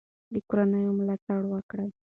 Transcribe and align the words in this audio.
د 0.33 0.35
کورنیو 0.49 0.97
ملاتړ 0.99 1.39
وکړئ. 1.49 1.89